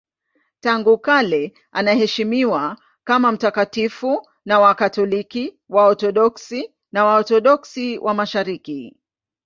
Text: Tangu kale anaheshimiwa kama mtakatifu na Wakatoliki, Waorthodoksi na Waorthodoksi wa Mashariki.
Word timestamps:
Tangu 0.61 0.97
kale 0.97 1.53
anaheshimiwa 1.71 2.77
kama 3.03 3.31
mtakatifu 3.31 4.27
na 4.45 4.59
Wakatoliki, 4.59 5.59
Waorthodoksi 5.69 6.73
na 6.91 7.05
Waorthodoksi 7.05 7.97
wa 7.97 8.13
Mashariki. 8.13 8.97